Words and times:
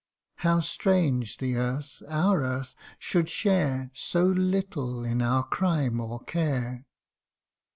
How 0.37 0.61
strange 0.61 1.37
the 1.37 1.57
earth, 1.57 2.01
our 2.09 2.43
earth, 2.43 2.73
should 2.97 3.29
share 3.29 3.91
So 3.93 4.25
little 4.25 5.03
in 5.03 5.21
our 5.21 5.43
crime 5.47 5.99
or 5.99 6.21
care 6.21 6.87